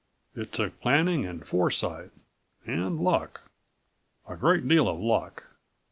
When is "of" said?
4.89-4.99